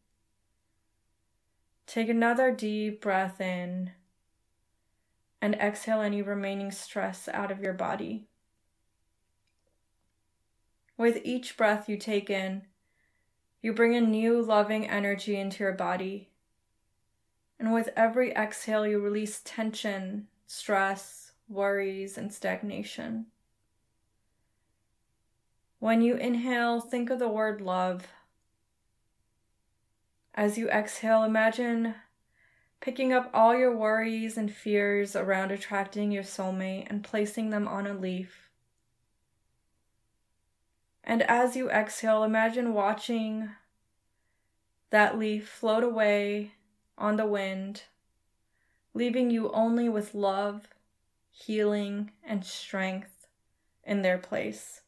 Take 1.86 2.08
another 2.08 2.50
deep 2.50 3.00
breath 3.00 3.40
in 3.40 3.92
and 5.40 5.54
exhale 5.54 6.00
any 6.00 6.22
remaining 6.22 6.72
stress 6.72 7.28
out 7.28 7.52
of 7.52 7.60
your 7.60 7.74
body. 7.74 8.26
With 10.98 11.20
each 11.24 11.56
breath 11.56 11.88
you 11.88 11.98
take 11.98 12.30
in, 12.30 12.62
you 13.60 13.72
bring 13.72 13.94
a 13.94 14.00
new 14.00 14.40
loving 14.40 14.88
energy 14.88 15.38
into 15.38 15.62
your 15.62 15.72
body. 15.72 16.30
And 17.58 17.72
with 17.72 17.90
every 17.96 18.32
exhale, 18.32 18.86
you 18.86 18.98
release 18.98 19.42
tension, 19.44 20.28
stress, 20.46 21.32
worries, 21.48 22.16
and 22.16 22.32
stagnation. 22.32 23.26
When 25.78 26.00
you 26.00 26.16
inhale, 26.16 26.80
think 26.80 27.10
of 27.10 27.18
the 27.18 27.28
word 27.28 27.60
love. 27.60 28.06
As 30.34 30.56
you 30.56 30.68
exhale, 30.68 31.24
imagine 31.24 31.94
picking 32.80 33.12
up 33.12 33.30
all 33.34 33.54
your 33.54 33.76
worries 33.76 34.36
and 34.38 34.50
fears 34.52 35.14
around 35.14 35.50
attracting 35.50 36.10
your 36.10 36.22
soulmate 36.22 36.86
and 36.88 37.04
placing 37.04 37.50
them 37.50 37.68
on 37.68 37.86
a 37.86 37.94
leaf 37.94 38.45
and 41.06 41.22
as 41.22 41.54
you 41.54 41.70
exhale, 41.70 42.24
imagine 42.24 42.74
watching 42.74 43.50
that 44.90 45.16
leaf 45.16 45.48
float 45.48 45.84
away 45.84 46.52
on 46.98 47.16
the 47.16 47.26
wind, 47.26 47.84
leaving 48.92 49.30
you 49.30 49.50
only 49.52 49.88
with 49.88 50.14
love, 50.14 50.68
healing, 51.30 52.10
and 52.24 52.44
strength 52.44 53.28
in 53.84 54.02
their 54.02 54.18
place. 54.18 54.80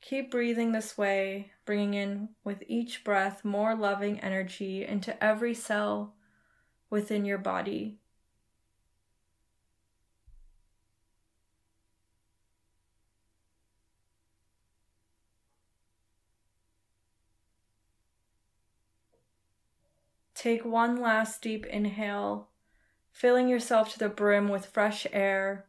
Keep 0.00 0.30
breathing 0.30 0.72
this 0.72 0.96
way, 0.96 1.52
bringing 1.66 1.94
in 1.94 2.30
with 2.42 2.62
each 2.66 3.04
breath 3.04 3.44
more 3.44 3.74
loving 3.74 4.18
energy 4.20 4.84
into 4.84 5.22
every 5.22 5.54
cell 5.54 6.14
within 6.88 7.24
your 7.24 7.38
body 7.38 7.98
Take 20.42 20.64
one 20.64 20.96
last 20.96 21.40
deep 21.40 21.64
inhale, 21.66 22.48
filling 23.12 23.46
yourself 23.46 23.92
to 23.92 23.98
the 24.00 24.08
brim 24.08 24.48
with 24.48 24.66
fresh 24.66 25.06
air 25.12 25.66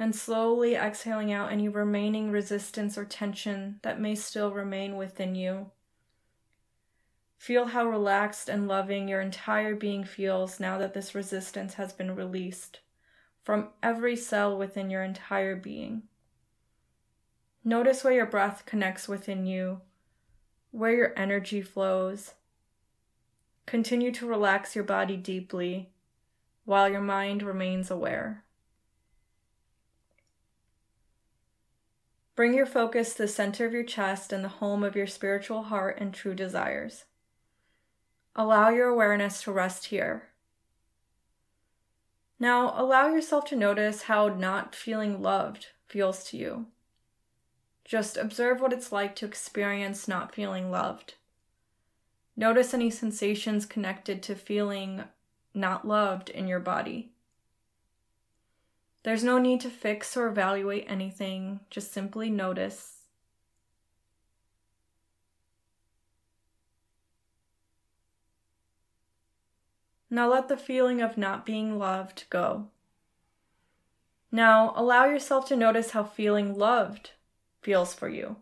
and 0.00 0.16
slowly 0.16 0.74
exhaling 0.74 1.32
out 1.32 1.52
any 1.52 1.68
remaining 1.68 2.32
resistance 2.32 2.98
or 2.98 3.04
tension 3.04 3.78
that 3.82 4.00
may 4.00 4.16
still 4.16 4.50
remain 4.50 4.96
within 4.96 5.36
you. 5.36 5.70
Feel 7.38 7.66
how 7.66 7.86
relaxed 7.86 8.48
and 8.48 8.66
loving 8.66 9.06
your 9.06 9.20
entire 9.20 9.76
being 9.76 10.02
feels 10.02 10.58
now 10.58 10.76
that 10.76 10.92
this 10.92 11.14
resistance 11.14 11.74
has 11.74 11.92
been 11.92 12.16
released 12.16 12.80
from 13.44 13.68
every 13.80 14.16
cell 14.16 14.58
within 14.58 14.90
your 14.90 15.04
entire 15.04 15.54
being. 15.54 16.02
Notice 17.62 18.02
where 18.02 18.14
your 18.14 18.26
breath 18.26 18.64
connects 18.66 19.06
within 19.06 19.46
you, 19.46 19.82
where 20.72 20.96
your 20.96 21.12
energy 21.16 21.62
flows. 21.62 22.34
Continue 23.70 24.10
to 24.10 24.26
relax 24.26 24.74
your 24.74 24.82
body 24.82 25.16
deeply 25.16 25.90
while 26.64 26.88
your 26.88 27.00
mind 27.00 27.40
remains 27.40 27.88
aware. 27.88 28.42
Bring 32.34 32.52
your 32.52 32.66
focus 32.66 33.14
to 33.14 33.22
the 33.22 33.28
center 33.28 33.64
of 33.64 33.72
your 33.72 33.84
chest 33.84 34.32
and 34.32 34.42
the 34.42 34.48
home 34.48 34.82
of 34.82 34.96
your 34.96 35.06
spiritual 35.06 35.62
heart 35.62 35.98
and 36.00 36.12
true 36.12 36.34
desires. 36.34 37.04
Allow 38.34 38.70
your 38.70 38.88
awareness 38.88 39.40
to 39.44 39.52
rest 39.52 39.84
here. 39.84 40.30
Now, 42.40 42.74
allow 42.76 43.06
yourself 43.06 43.44
to 43.50 43.56
notice 43.56 44.02
how 44.02 44.26
not 44.30 44.74
feeling 44.74 45.22
loved 45.22 45.68
feels 45.86 46.24
to 46.30 46.36
you. 46.36 46.66
Just 47.84 48.16
observe 48.16 48.60
what 48.60 48.72
it's 48.72 48.90
like 48.90 49.14
to 49.14 49.26
experience 49.26 50.08
not 50.08 50.34
feeling 50.34 50.72
loved. 50.72 51.14
Notice 52.40 52.72
any 52.72 52.88
sensations 52.88 53.66
connected 53.66 54.22
to 54.22 54.34
feeling 54.34 55.04
not 55.52 55.86
loved 55.86 56.30
in 56.30 56.48
your 56.48 56.58
body. 56.58 57.10
There's 59.02 59.22
no 59.22 59.36
need 59.36 59.60
to 59.60 59.68
fix 59.68 60.16
or 60.16 60.26
evaluate 60.26 60.86
anything, 60.88 61.60
just 61.68 61.92
simply 61.92 62.30
notice. 62.30 63.00
Now 70.08 70.32
let 70.32 70.48
the 70.48 70.56
feeling 70.56 71.02
of 71.02 71.18
not 71.18 71.44
being 71.44 71.78
loved 71.78 72.24
go. 72.30 72.68
Now 74.32 74.72
allow 74.74 75.04
yourself 75.04 75.46
to 75.48 75.56
notice 75.56 75.90
how 75.90 76.04
feeling 76.04 76.56
loved 76.56 77.10
feels 77.60 77.92
for 77.92 78.08
you. 78.08 78.36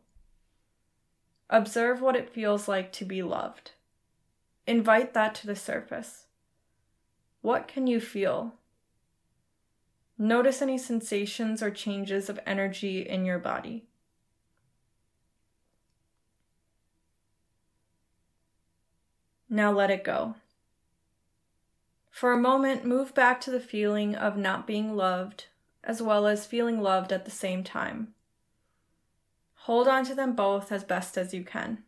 Observe 1.50 2.00
what 2.00 2.14
it 2.14 2.32
feels 2.32 2.68
like 2.68 2.92
to 2.92 3.04
be 3.04 3.24
loved. 3.24 3.72
Invite 4.68 5.14
that 5.14 5.34
to 5.36 5.46
the 5.46 5.56
surface. 5.56 6.26
What 7.40 7.66
can 7.66 7.86
you 7.86 8.00
feel? 8.00 8.56
Notice 10.18 10.60
any 10.60 10.76
sensations 10.76 11.62
or 11.62 11.70
changes 11.70 12.28
of 12.28 12.38
energy 12.44 13.00
in 13.00 13.24
your 13.24 13.38
body. 13.38 13.86
Now 19.48 19.72
let 19.72 19.90
it 19.90 20.04
go. 20.04 20.34
For 22.10 22.32
a 22.32 22.38
moment, 22.38 22.84
move 22.84 23.14
back 23.14 23.40
to 23.40 23.50
the 23.50 23.60
feeling 23.60 24.14
of 24.14 24.36
not 24.36 24.66
being 24.66 24.94
loved, 24.94 25.46
as 25.82 26.02
well 26.02 26.26
as 26.26 26.44
feeling 26.44 26.82
loved 26.82 27.10
at 27.10 27.24
the 27.24 27.30
same 27.30 27.64
time. 27.64 28.08
Hold 29.60 29.88
on 29.88 30.04
to 30.04 30.14
them 30.14 30.34
both 30.34 30.70
as 30.70 30.84
best 30.84 31.16
as 31.16 31.32
you 31.32 31.42
can. 31.42 31.84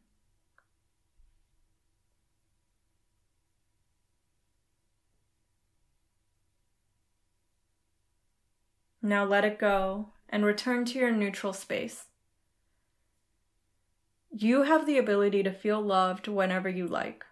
Now 9.02 9.25
let 9.25 9.45
it 9.45 9.59
go 9.59 10.11
and 10.28 10.45
return 10.45 10.85
to 10.87 10.99
your 10.99 11.11
neutral 11.11 11.52
space. 11.52 12.04
You 14.30 14.63
have 14.63 14.86
the 14.86 14.99
ability 14.99 15.43
to 15.43 15.52
feel 15.52 15.80
loved 15.80 16.28
whenever 16.28 16.69
you 16.69 16.86
like. 16.86 17.25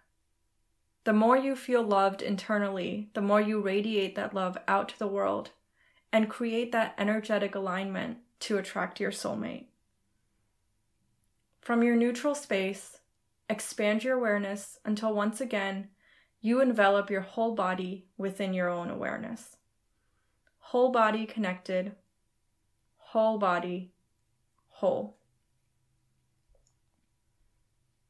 The 1.03 1.13
more 1.13 1.37
you 1.37 1.55
feel 1.55 1.83
loved 1.83 2.21
internally, 2.21 3.09
the 3.13 3.21
more 3.21 3.39
you 3.39 3.61
radiate 3.61 4.15
that 4.15 4.33
love 4.33 4.57
out 4.67 4.89
to 4.89 4.99
the 4.99 5.07
world 5.07 5.51
and 6.11 6.29
create 6.29 6.71
that 6.71 6.95
energetic 6.97 7.55
alignment 7.55 8.17
to 8.41 8.57
attract 8.57 8.99
your 8.99 9.11
soulmate. 9.11 9.67
From 11.61 11.83
your 11.83 11.95
neutral 11.95 12.35
space, 12.35 12.97
expand 13.47 14.03
your 14.03 14.17
awareness 14.17 14.79
until 14.83 15.13
once 15.13 15.39
again 15.39 15.89
you 16.41 16.61
envelop 16.61 17.09
your 17.09 17.21
whole 17.21 17.53
body 17.53 18.07
within 18.17 18.53
your 18.53 18.69
own 18.69 18.89
awareness 18.89 19.57
whole 20.69 20.91
body 20.91 21.25
connected, 21.25 21.95
whole 22.97 23.39
body, 23.39 23.91
whole. 24.67 25.17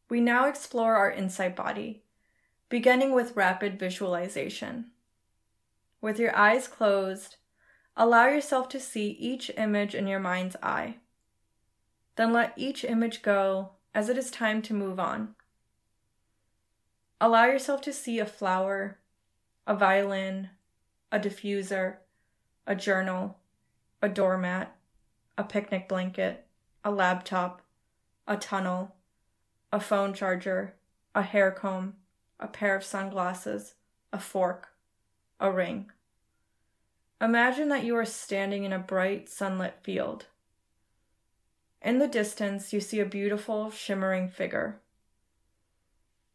We 0.10 0.20
now 0.20 0.46
explore 0.50 0.96
our 0.96 1.10
inside 1.10 1.56
body, 1.56 2.04
beginning 2.68 3.14
with 3.14 3.38
rapid 3.38 3.80
visualization. 3.80 4.88
With 6.02 6.20
your 6.20 6.36
eyes 6.36 6.68
closed, 6.68 7.38
allow 7.96 8.28
yourself 8.28 8.68
to 8.70 8.80
see 8.82 9.12
each 9.12 9.50
image 9.56 9.96
in 9.96 10.06
your 10.06 10.20
mind's 10.20 10.58
eye. 10.62 10.98
Then 12.18 12.34
let 12.34 12.52
each 12.58 12.84
image 12.84 13.22
go 13.22 13.70
as 13.96 14.10
it 14.10 14.18
is 14.18 14.30
time 14.30 14.62
to 14.64 14.74
move 14.74 15.00
on. 15.00 15.36
Allow 17.22 17.46
yourself 17.46 17.80
to 17.84 17.94
see 17.94 18.20
a 18.20 18.26
flower, 18.26 19.00
a 19.66 19.74
violin, 19.74 20.50
a 21.10 21.22
diffuser, 21.22 22.00
a 22.66 22.76
journal, 22.76 23.38
a 24.02 24.10
doormat, 24.10 24.76
a 25.38 25.44
picnic 25.44 25.88
blanket, 25.88 26.46
a 26.84 26.92
laptop, 26.92 27.62
a 28.28 28.38
tunnel, 28.38 28.96
a 29.72 29.80
phone 29.80 30.14
charger, 30.14 30.76
a 31.16 31.22
hair 31.22 31.52
comb, 31.52 31.96
a 32.40 32.48
pair 32.48 32.76
of 32.76 32.84
sunglasses, 32.84 33.74
a 34.14 34.20
fork, 34.20 34.70
a 35.40 35.52
ring. 35.52 35.92
Imagine 37.22 37.70
that 37.70 37.84
you 37.84 37.96
are 37.96 38.06
standing 38.06 38.64
in 38.64 38.72
a 38.72 38.80
bright 38.80 39.28
sunlit 39.28 39.76
field. 39.84 40.28
In 41.82 42.00
the 42.00 42.08
distance, 42.08 42.72
you 42.72 42.80
see 42.80 43.00
a 43.00 43.06
beautiful, 43.06 43.72
shimmering 43.72 44.30
figure. 44.30 44.80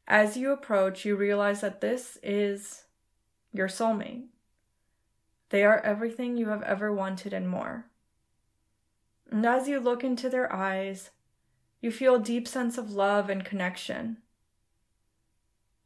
As 0.06 0.36
you 0.36 0.52
approach, 0.52 1.04
you 1.04 1.16
realize 1.16 1.62
that 1.62 1.80
this 1.80 2.18
is 2.22 2.84
your 3.52 3.68
soulmate. 3.68 4.24
They 5.54 5.62
are 5.62 5.78
everything 5.82 6.36
you 6.36 6.48
have 6.48 6.64
ever 6.64 6.92
wanted 6.92 7.32
and 7.32 7.48
more. 7.48 7.86
And 9.30 9.46
as 9.46 9.68
you 9.68 9.78
look 9.78 10.02
into 10.02 10.28
their 10.28 10.52
eyes, 10.52 11.12
you 11.80 11.92
feel 11.92 12.16
a 12.16 12.20
deep 12.20 12.48
sense 12.48 12.76
of 12.76 12.90
love 12.90 13.30
and 13.30 13.44
connection. 13.44 14.16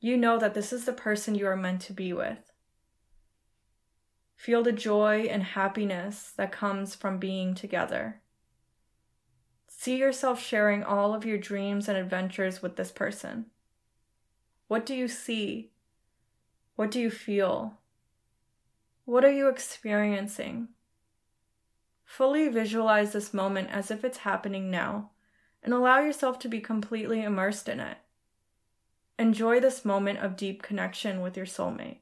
You 0.01 0.17
know 0.17 0.39
that 0.39 0.55
this 0.55 0.73
is 0.73 0.87
the 0.87 0.95
person 0.95 1.35
you 1.35 1.47
are 1.47 1.55
meant 1.55 1.83
to 1.83 1.93
be 1.93 2.15
with. 2.15 2.51
Feel 4.37 4.63
the 4.63 4.73
joy 4.73 5.27
and 5.31 5.43
happiness 5.43 6.33
that 6.39 6.51
comes 6.51 6.95
from 6.95 7.19
being 7.19 7.55
together. 7.55 8.23
See 9.67 9.99
yourself 9.99 10.41
sharing 10.41 10.83
all 10.83 11.13
of 11.13 11.27
your 11.27 11.37
dreams 11.37 11.91
and 11.91 11.99
adventures 11.99 12.63
with 12.63 12.77
this 12.77 12.91
person. 12.91 13.51
What 14.67 14.87
do 14.87 14.95
you 14.95 15.09
see? 15.09 15.73
What 16.75 16.91
do 16.91 16.99
you 16.99 17.11
feel? 17.11 17.75
What 19.09 19.25
are 19.25 19.33
you 19.33 19.49
experiencing? 19.49 20.69
Fully 22.05 22.47
visualize 22.49 23.15
this 23.15 23.33
moment 23.33 23.71
as 23.71 23.91
if 23.91 24.05
it's 24.05 24.19
happening 24.19 24.71
now 24.71 25.13
and 25.63 25.73
allow 25.73 26.01
yourself 26.01 26.39
to 26.41 26.49
be 26.49 26.61
completely 26.61 27.23
immersed 27.23 27.71
in 27.71 27.81
it. 27.81 27.97
Enjoy 29.19 29.61
this 29.61 29.83
moment 29.83 30.19
of 30.19 30.37
deep 30.37 30.61
connection 30.61 31.23
with 31.23 31.39
your 31.39 31.47
soulmate. 31.47 32.01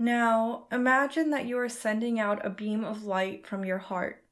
Now, 0.00 0.66
imagine 0.70 1.30
that 1.30 1.46
you 1.46 1.58
are 1.58 1.68
sending 1.68 2.20
out 2.20 2.46
a 2.46 2.50
beam 2.50 2.84
of 2.84 3.02
light 3.02 3.44
from 3.44 3.64
your 3.64 3.78
heart. 3.78 4.22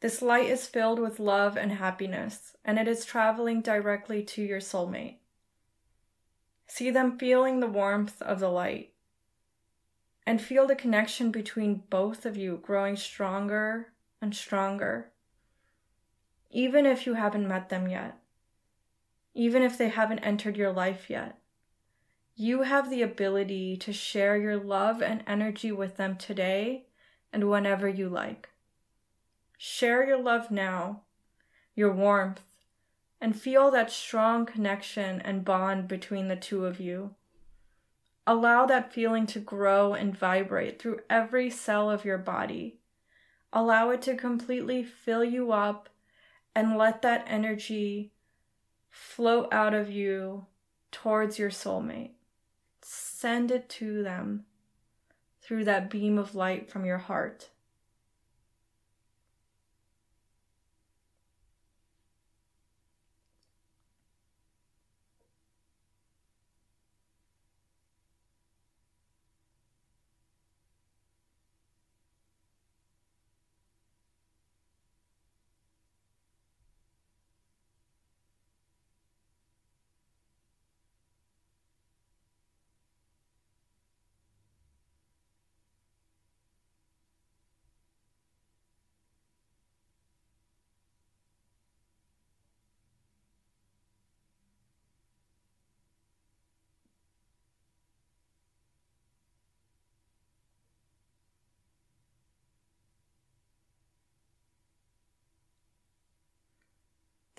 This 0.00 0.22
light 0.22 0.46
is 0.46 0.66
filled 0.66 0.98
with 0.98 1.20
love 1.20 1.58
and 1.58 1.72
happiness, 1.72 2.56
and 2.64 2.78
it 2.78 2.88
is 2.88 3.04
traveling 3.04 3.60
directly 3.60 4.22
to 4.22 4.42
your 4.42 4.60
soulmate. 4.60 5.18
See 6.66 6.90
them 6.90 7.18
feeling 7.18 7.60
the 7.60 7.66
warmth 7.66 8.22
of 8.22 8.40
the 8.40 8.48
light, 8.48 8.94
and 10.26 10.40
feel 10.40 10.66
the 10.66 10.74
connection 10.74 11.30
between 11.30 11.82
both 11.90 12.24
of 12.24 12.38
you 12.38 12.60
growing 12.62 12.96
stronger 12.96 13.92
and 14.22 14.34
stronger, 14.34 15.10
even 16.50 16.86
if 16.86 17.04
you 17.04 17.12
haven't 17.12 17.46
met 17.46 17.68
them 17.68 17.88
yet, 17.88 18.16
even 19.34 19.62
if 19.62 19.76
they 19.76 19.90
haven't 19.90 20.20
entered 20.20 20.56
your 20.56 20.72
life 20.72 21.10
yet. 21.10 21.39
You 22.40 22.62
have 22.62 22.88
the 22.88 23.02
ability 23.02 23.76
to 23.76 23.92
share 23.92 24.34
your 24.34 24.56
love 24.56 25.02
and 25.02 25.22
energy 25.26 25.70
with 25.70 25.98
them 25.98 26.16
today 26.16 26.86
and 27.34 27.50
whenever 27.50 27.86
you 27.86 28.08
like. 28.08 28.48
Share 29.58 30.06
your 30.06 30.18
love 30.18 30.50
now, 30.50 31.02
your 31.74 31.92
warmth, 31.92 32.40
and 33.20 33.38
feel 33.38 33.70
that 33.72 33.92
strong 33.92 34.46
connection 34.46 35.20
and 35.20 35.44
bond 35.44 35.86
between 35.86 36.28
the 36.28 36.34
two 36.34 36.64
of 36.64 36.80
you. 36.80 37.14
Allow 38.26 38.64
that 38.64 38.90
feeling 38.90 39.26
to 39.26 39.38
grow 39.38 39.92
and 39.92 40.16
vibrate 40.16 40.80
through 40.80 41.00
every 41.10 41.50
cell 41.50 41.90
of 41.90 42.06
your 42.06 42.16
body. 42.16 42.78
Allow 43.52 43.90
it 43.90 44.00
to 44.00 44.16
completely 44.16 44.82
fill 44.82 45.24
you 45.24 45.52
up 45.52 45.90
and 46.54 46.78
let 46.78 47.02
that 47.02 47.26
energy 47.28 48.12
flow 48.88 49.46
out 49.52 49.74
of 49.74 49.90
you 49.90 50.46
towards 50.90 51.38
your 51.38 51.50
soulmate. 51.50 52.12
Send 53.20 53.50
it 53.50 53.68
to 53.68 54.02
them 54.02 54.46
through 55.42 55.64
that 55.64 55.90
beam 55.90 56.16
of 56.16 56.34
light 56.34 56.70
from 56.70 56.86
your 56.86 56.96
heart. 56.96 57.50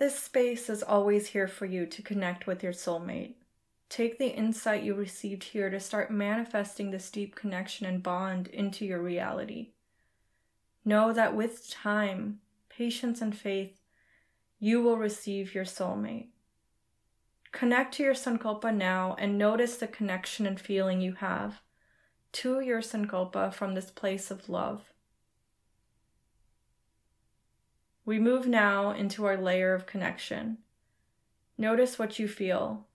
This 0.02 0.18
space 0.18 0.68
is 0.68 0.82
always 0.82 1.28
here 1.28 1.46
for 1.46 1.64
you 1.64 1.86
to 1.86 2.02
connect 2.02 2.44
with 2.44 2.60
your 2.60 2.72
soulmate. 2.72 3.34
Take 3.88 4.18
the 4.18 4.34
insight 4.34 4.82
you 4.82 4.96
received 4.96 5.44
here 5.44 5.70
to 5.70 5.78
start 5.78 6.10
manifesting 6.10 6.90
this 6.90 7.08
deep 7.08 7.36
connection 7.36 7.86
and 7.86 8.02
bond 8.02 8.48
into 8.48 8.84
your 8.84 9.00
reality. 9.00 9.68
Know 10.84 11.12
that 11.12 11.36
with 11.36 11.70
time, 11.70 12.40
patience, 12.68 13.20
and 13.20 13.32
faith, 13.32 13.78
you 14.58 14.82
will 14.82 14.96
receive 14.96 15.54
your 15.54 15.64
soulmate. 15.64 16.30
Connect 17.52 17.94
to 17.94 18.02
your 18.02 18.14
Sankalpa 18.14 18.74
now 18.74 19.14
and 19.20 19.38
notice 19.38 19.76
the 19.76 19.86
connection 19.86 20.48
and 20.48 20.60
feeling 20.60 21.00
you 21.00 21.12
have 21.12 21.62
to 22.32 22.58
your 22.58 22.80
Sankalpa 22.80 23.54
from 23.54 23.76
this 23.76 23.92
place 23.92 24.32
of 24.32 24.48
love. 24.48 24.91
We 28.04 28.18
move 28.18 28.48
now 28.48 28.90
into 28.90 29.24
our 29.26 29.36
layer 29.36 29.74
of 29.74 29.86
connection. 29.86 30.58
Notice 31.56 31.98
what 31.98 32.18
you 32.18 32.26
feel. 32.26 32.86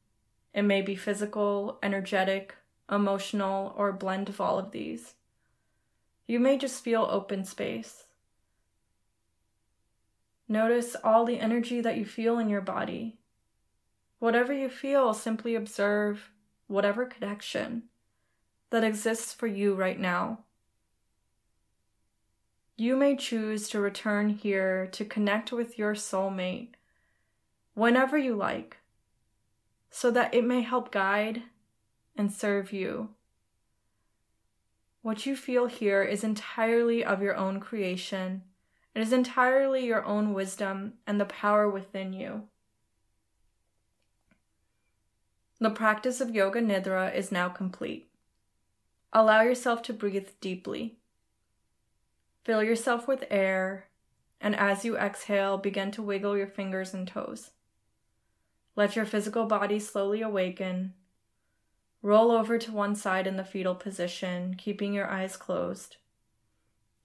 It 0.54 0.63
may 0.63 0.82
be 0.82 0.96
physical, 0.96 1.80
energetic, 1.82 2.56
emotional, 2.91 3.74
or 3.78 3.89
a 3.89 3.93
blend 3.93 4.28
of 4.28 4.41
all 4.41 4.60
of 4.60 4.72
these. 4.72 5.13
You 6.28 6.39
may 6.39 6.58
just 6.58 6.84
feel 6.84 7.08
open 7.10 7.46
space. 7.46 8.06
Notice 10.50 10.96
all 11.04 11.26
the 11.26 11.39
energy 11.39 11.80
that 11.82 11.98
you 11.98 12.06
feel 12.06 12.39
in 12.39 12.50
your 12.50 12.62
body. 12.62 13.17
Whatever 14.20 14.52
you 14.52 14.70
feel, 14.70 15.13
simply 15.13 15.56
observe 15.56 16.32
whatever 16.67 17.06
connection 17.06 17.84
that 18.70 18.84
exists 18.84 19.34
for 19.34 19.48
you 19.48 19.74
right 19.74 20.00
now. 20.00 20.39
You 22.79 22.95
may 22.95 23.15
choose 23.15 23.69
to 23.69 23.79
return 23.79 24.29
here 24.29 24.85
to 24.91 25.03
connect 25.03 25.51
with 25.51 25.79
your 25.79 25.95
soulmate 25.95 26.75
whenever 27.73 28.19
you 28.19 28.35
like, 28.35 28.77
so 29.89 30.11
that 30.11 30.31
it 30.35 30.43
may 30.43 30.61
help 30.61 30.91
guide 30.91 31.41
and 32.15 32.31
serve 32.31 32.71
you. 32.71 33.09
What 35.01 35.25
you 35.25 35.35
feel 35.35 35.65
here 35.65 36.03
is 36.03 36.23
entirely 36.23 37.03
of 37.03 37.19
your 37.19 37.35
own 37.35 37.59
creation. 37.59 38.43
It 38.93 39.01
is 39.01 39.11
entirely 39.11 39.83
your 39.83 40.05
own 40.05 40.33
wisdom 40.33 40.93
and 41.07 41.19
the 41.19 41.25
power 41.25 41.67
within 41.67 42.13
you. 42.13 42.43
The 45.59 45.71
practice 45.71 46.21
of 46.21 46.35
Yoga 46.35 46.61
Nidra 46.61 47.11
is 47.15 47.31
now 47.31 47.49
complete. 47.49 48.11
Allow 49.11 49.41
yourself 49.41 49.81
to 49.83 49.93
breathe 49.93 50.29
deeply. 50.41 50.97
Fill 52.47 52.63
yourself 52.63 53.10
with 53.10 53.25
air, 53.29 53.88
and 54.39 54.55
as 54.55 54.86
you 54.86 54.95
exhale, 54.95 55.57
begin 55.57 55.91
to 55.91 56.01
wiggle 56.01 56.38
your 56.38 56.47
fingers 56.47 56.93
and 56.93 57.05
toes. 57.05 57.51
Let 58.73 58.95
your 58.95 59.03
physical 59.03 59.47
body 59.47 59.79
slowly 59.79 60.21
awaken. 60.21 60.93
Roll 62.01 62.31
over 62.31 62.57
to 62.57 62.71
one 62.71 62.95
side 62.95 63.27
in 63.27 63.36
the 63.36 63.43
fetal 63.43 63.75
position, 63.75 64.55
keeping 64.57 64.93
your 64.93 65.10
eyes 65.10 65.36
closed. 65.36 65.97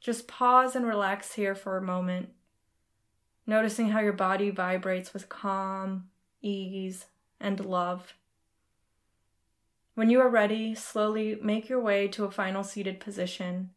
Just 0.01 0.29
pause 0.29 0.77
and 0.77 0.87
relax 0.87 1.33
here 1.35 1.57
for 1.57 1.77
a 1.77 1.83
moment, 1.83 2.29
noticing 3.45 3.89
how 3.89 3.99
your 3.99 4.13
body 4.13 4.51
vibrates 4.51 5.13
with 5.13 5.29
calm, 5.29 6.09
ease, 6.41 7.07
and 7.41 7.65
love. 7.65 8.15
When 9.97 10.09
you 10.09 10.21
are 10.21 10.29
ready, 10.29 10.77
slowly 10.77 11.37
make 11.43 11.69
your 11.69 11.81
way 11.81 12.07
to 12.07 12.27
a 12.27 12.31
final 12.31 12.63
seated 12.63 13.01
position 13.01 13.71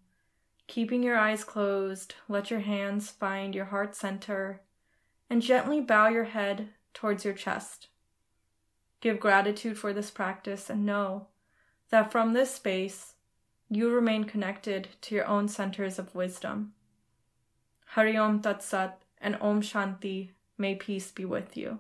Keeping 0.68 1.04
your 1.04 1.18
eyes 1.18 1.44
closed, 1.44 2.16
let 2.28 2.50
your 2.50 2.62
hands 2.62 3.10
find 3.10 3.54
your 3.54 3.66
heart 3.66 3.96
center 3.96 4.62
and 5.30 5.42
gently 5.42 5.82
bow 5.82 6.08
your 6.08 6.26
head 6.26 6.70
towards 6.94 7.24
your 7.24 7.34
chest. 7.34 7.88
Give 9.02 9.20
gratitude 9.20 9.78
for 9.78 9.94
this 9.94 10.10
practice 10.10 10.70
and 10.70 10.86
know 10.86 11.28
that 11.90 12.12
from 12.12 12.34
this 12.34 12.52
space, 12.56 13.14
you 13.70 13.90
remain 13.90 14.24
connected 14.24 14.90
to 15.02 15.16
your 15.16 15.26
own 15.26 15.48
centers 15.48 16.00
of 16.00 16.16
wisdom. 16.16 16.74
Hari 17.88 18.18
Om 18.18 18.42
Tat 18.42 18.64
Sat 18.64 19.02
and 19.20 19.38
Om 19.42 19.62
Shanti, 19.62 20.32
may 20.58 20.76
peace 20.76 21.12
be 21.12 21.26
with 21.26 21.56
you. 21.56 21.80